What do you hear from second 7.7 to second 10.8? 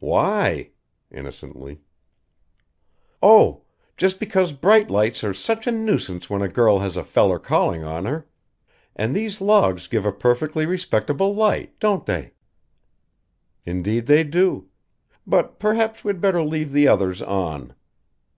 on her. And these logs give a perfectly